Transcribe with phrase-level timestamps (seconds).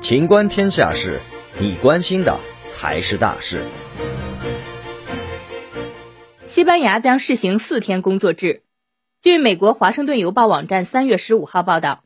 [0.00, 1.18] 情观天下事，
[1.58, 3.62] 你关心的才是大事。
[6.46, 8.62] 西班牙将试行四天工作制。
[9.20, 12.04] 据美国《华盛顿邮报》网站三月十五号报道，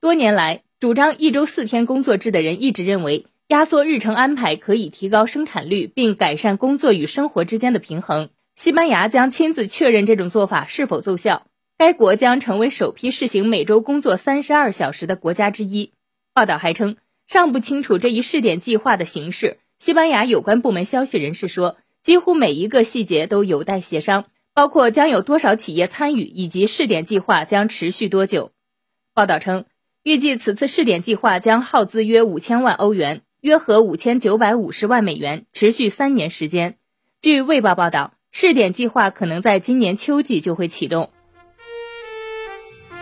[0.00, 8.30] 多年来主张一周四天工作制的人一直认为，压缩日程安排可以提高生产率，并改善工作与生活之间的平衡。
[8.56, 11.46] 西班牙将亲自确认这种做法是否奏效。
[11.78, 15.92] 该国将成为首批试行每周工作三十二小时的国家之一。
[16.32, 19.58] 报道还称，尚不清楚这一试点计划的形式。
[19.76, 21.76] 西班牙有关部门消息人士说。
[22.04, 28.52] 几乎每一个细节都有待协商，包括将有多少企业参与，以及试点计划将持续多久。
[29.14, 29.64] 报道称，
[30.02, 36.76] 预计此次试点计划将耗资约五千万欧元，约合五千九百五十万美元，持续三年时间。
[37.22, 41.08] 据《卫报》报道，试点计划可能在今年秋季就会启动。